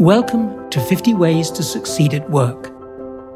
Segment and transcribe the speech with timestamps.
[0.00, 2.72] Welcome to 50 Ways to Succeed at Work,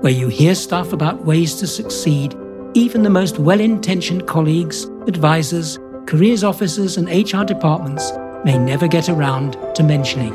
[0.03, 2.35] where you hear stuff about ways to succeed
[2.73, 8.13] even the most well intentioned colleagues, advisors, careers officers, and HR departments
[8.47, 10.33] may never get around to mentioning.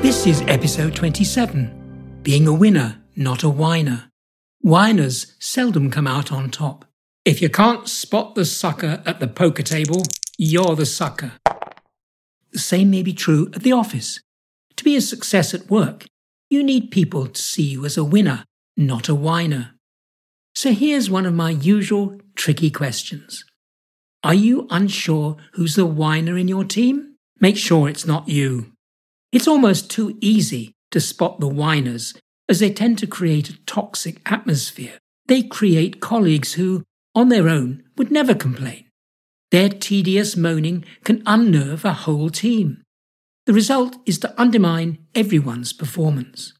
[0.00, 4.10] This is episode 27 Being a Winner, Not a Whiner.
[4.62, 6.86] Whiners seldom come out on top.
[7.26, 10.02] If you can't spot the sucker at the poker table,
[10.38, 11.32] you're the sucker.
[12.52, 14.20] The same may be true at the office.
[14.84, 16.04] To be a success at work,
[16.50, 18.44] you need people to see you as a winner,
[18.76, 19.70] not a whiner.
[20.54, 23.46] So here's one of my usual tricky questions.
[24.22, 27.14] Are you unsure who's the whiner in your team?
[27.40, 28.72] Make sure it's not you.
[29.32, 32.12] It's almost too easy to spot the whiners
[32.46, 34.98] as they tend to create a toxic atmosphere.
[35.28, 38.84] They create colleagues who, on their own, would never complain.
[39.50, 42.83] Their tedious moaning can unnerve a whole team.
[43.46, 46.54] The result is to undermine everyone's performance.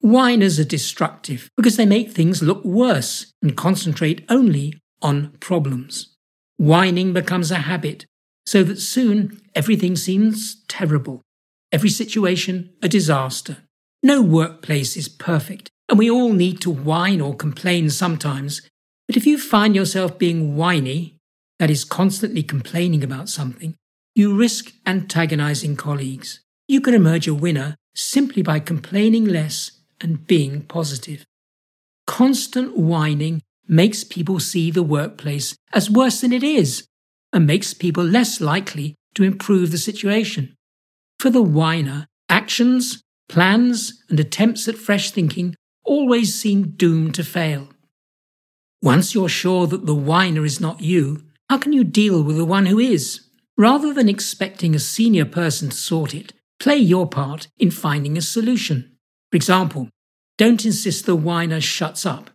[0.00, 6.14] Whiners are destructive because they make things look worse and concentrate only on problems.
[6.56, 8.06] Whining becomes a habit,
[8.46, 11.22] so that soon everything seems terrible,
[11.72, 13.58] every situation a disaster.
[14.02, 18.62] No workplace is perfect, and we all need to whine or complain sometimes.
[19.08, 21.16] But if you find yourself being whiny,
[21.58, 23.74] that is, constantly complaining about something,
[24.18, 26.40] you risk antagonizing colleagues.
[26.66, 31.24] You can emerge a winner simply by complaining less and being positive.
[32.04, 36.84] Constant whining makes people see the workplace as worse than it is
[37.32, 40.56] and makes people less likely to improve the situation.
[41.20, 47.68] For the whiner, actions, plans, and attempts at fresh thinking always seem doomed to fail.
[48.82, 52.44] Once you're sure that the whiner is not you, how can you deal with the
[52.44, 53.27] one who is?
[53.58, 58.22] Rather than expecting a senior person to sort it, play your part in finding a
[58.22, 58.96] solution.
[59.32, 59.88] For example,
[60.36, 62.30] don't insist the whiner shuts up.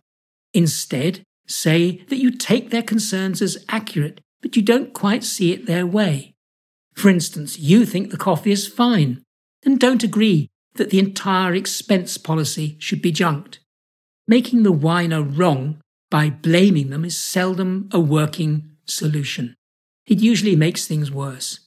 [0.52, 5.64] Instead, say that you take their concerns as accurate, but you don't quite see it
[5.64, 6.34] their way.
[6.94, 9.22] For instance, you think the coffee is fine,
[9.64, 13.60] and don't agree that the entire expense policy should be junked.
[14.28, 15.80] Making the whiner wrong
[16.10, 19.56] by blaming them is seldom a working solution
[20.06, 21.60] it usually makes things worse.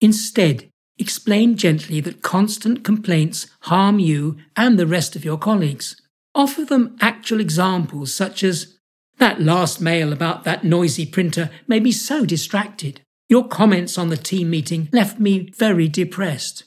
[0.00, 6.00] Instead, explain gently that constant complaints harm you and the rest of your colleagues.
[6.34, 8.76] Offer them actual examples such as,
[9.18, 13.02] that last mail about that noisy printer made me so distracted.
[13.28, 16.64] Your comments on the team meeting left me very depressed.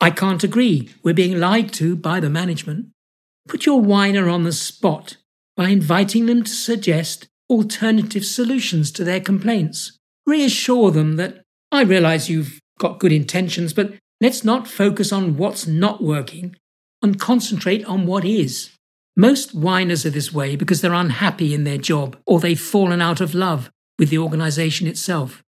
[0.00, 0.90] I can't agree.
[1.02, 2.86] We're being lied to by the management.
[3.48, 5.16] Put your whiner on the spot
[5.56, 9.97] by inviting them to suggest alternative solutions to their complaints
[10.28, 15.66] reassure them that I realize you've got good intentions, but let's not focus on what's
[15.66, 16.54] not working
[17.02, 18.70] and concentrate on what is.
[19.16, 23.20] Most whiners are this way because they're unhappy in their job or they've fallen out
[23.20, 25.42] of love with the organization itself.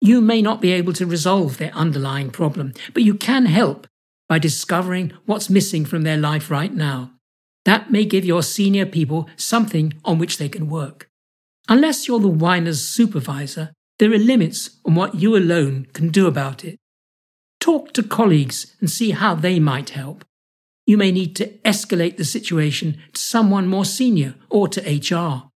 [0.00, 3.86] You may not be able to resolve their underlying problem, but you can help
[4.28, 7.12] by discovering what's missing from their life right now.
[7.64, 11.08] That may give your senior people something on which they can work.
[11.68, 16.64] Unless you're the whiner's supervisor, there are limits on what you alone can do about
[16.64, 16.78] it.
[17.60, 20.24] Talk to colleagues and see how they might help.
[20.86, 25.50] You may need to escalate the situation to someone more senior or to HR.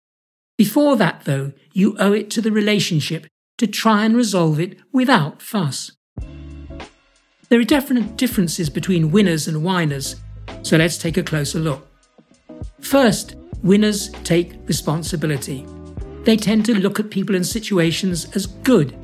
[0.59, 3.27] Before that, though, you owe it to the relationship
[3.59, 5.93] to try and resolve it without fuss.
[7.49, 10.16] There are definite differences between winners and whiners,
[10.62, 11.87] so let's take a closer look.
[12.81, 15.66] First, winners take responsibility.
[16.25, 18.97] They tend to look at people and situations as good.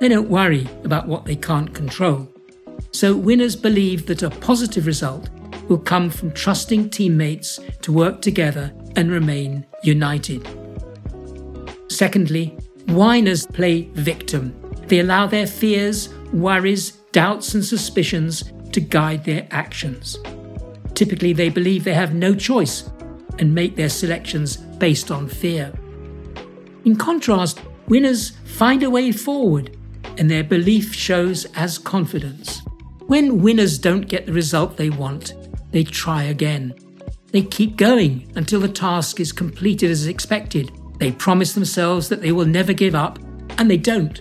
[0.00, 2.28] They don't worry about what they can't control.
[2.92, 5.28] So, winners believe that a positive result
[5.68, 10.46] will come from trusting teammates to work together and remain united.
[11.88, 12.56] Secondly,
[12.88, 14.54] whiners play victim.
[14.86, 20.18] They allow their fears, worries, doubts, and suspicions to guide their actions.
[20.94, 22.90] Typically, they believe they have no choice
[23.38, 25.72] and make their selections based on fear.
[26.84, 29.76] In contrast, winners find a way forward,
[30.18, 32.60] and their belief shows as confidence.
[33.06, 35.34] When winners don't get the result they want,
[35.70, 36.74] they try again.
[37.30, 40.70] They keep going until the task is completed as expected.
[40.98, 43.18] They promise themselves that they will never give up,
[43.58, 44.20] and they don't.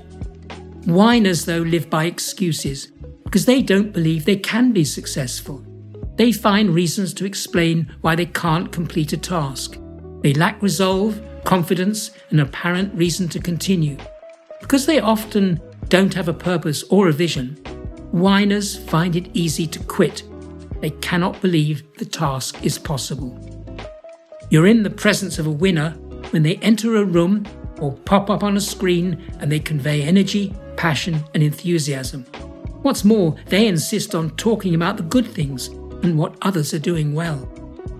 [0.85, 2.91] Whiners, though, live by excuses
[3.23, 5.65] because they don't believe they can be successful.
[6.15, 9.77] They find reasons to explain why they can't complete a task.
[10.21, 13.97] They lack resolve confidence, and apparent reason to continue.
[14.59, 17.55] Because they often don't have a purpose or a vision,
[18.11, 20.23] Whiners find it easy to quit.
[20.81, 23.37] They cannot believe the task is possible.
[24.49, 25.91] You're in the presence of a winner
[26.31, 27.45] when they enter a room
[27.79, 32.23] or pop up on a screen and they convey energy, passion, and enthusiasm.
[32.81, 37.13] What's more, they insist on talking about the good things and what others are doing
[37.13, 37.49] well.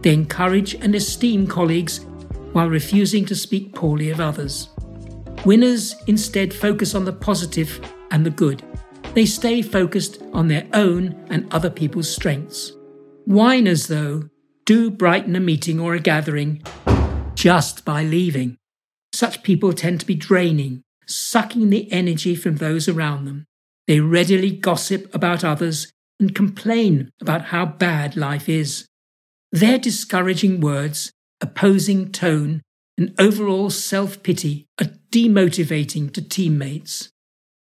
[0.01, 2.05] They encourage and esteem colleagues
[2.53, 4.69] while refusing to speak poorly of others.
[5.45, 7.80] Winners instead focus on the positive
[8.12, 8.63] and the good.
[9.13, 12.74] They stay focused on their own and other people's strengths.
[13.25, 14.30] Whiners, though,
[14.65, 16.62] do brighten a meeting or a gathering
[17.36, 18.57] just by leaving.
[19.13, 23.45] Such people tend to be draining, sucking the energy from those around them.
[23.88, 28.86] They readily gossip about others and complain about how bad life is.
[29.51, 32.61] Their discouraging words, opposing tone,
[32.97, 37.09] and overall self pity are demotivating to teammates.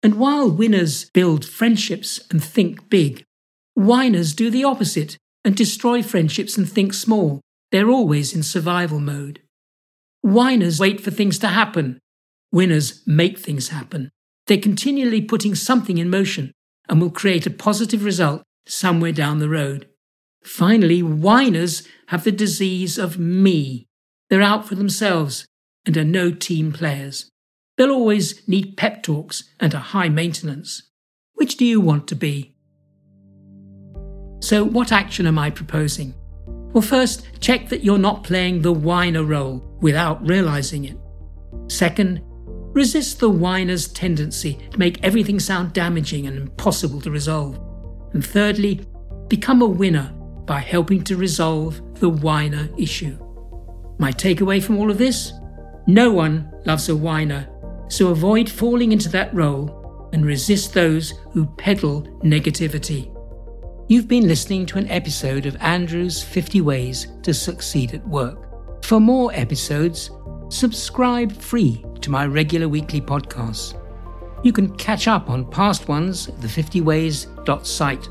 [0.02, 3.24] And while winners build friendships and think big,
[3.74, 7.42] whiners do the opposite and destroy friendships and think small.
[7.72, 9.42] They're always in survival mode.
[10.22, 12.00] Whiners wait for things to happen.
[12.52, 14.10] Winners make things happen.
[14.48, 16.52] They're continually putting something in motion
[16.90, 19.88] and will create a positive result somewhere down the road.
[20.44, 23.88] Finally, whiners have the disease of me.
[24.30, 25.46] They're out for themselves
[25.86, 27.30] and are no team players.
[27.78, 30.84] They'll always need pep talks and a high maintenance.
[31.34, 32.56] Which do you want to be?
[34.42, 36.14] So, what action am I proposing?
[36.74, 40.98] Well, first, check that you're not playing the whiner role without realizing it.
[41.68, 42.22] Second,
[42.74, 47.60] resist the whiner's tendency to make everything sound damaging and impossible to resolve.
[48.14, 48.82] And thirdly,
[49.28, 50.14] become a winner
[50.50, 53.18] by helping to resolve the whiner issue.
[54.00, 55.32] My takeaway from all of this?
[55.88, 57.48] No one loves a whiner
[57.90, 63.14] so avoid falling into that role and resist those who peddle negativity.
[63.90, 68.86] You've been listening to an episode of Andrew's 50 Ways to Succeed at Work.
[68.86, 70.12] For more episodes,
[70.50, 73.76] subscribe free to my regular weekly podcasts.
[74.44, 78.08] You can catch up on past ones at the 50ways.site,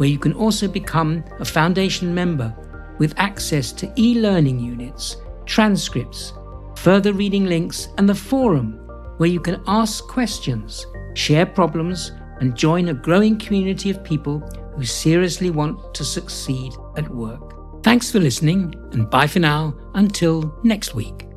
[0.00, 2.56] where you can also become a foundation member
[2.98, 6.32] with access to e learning units, transcripts,
[6.76, 8.80] further reading links, and the forum
[9.18, 14.38] where you can ask questions, share problems, and join a growing community of people
[14.74, 17.82] who seriously want to succeed at work.
[17.82, 21.29] Thanks for listening, and bye for now until next week.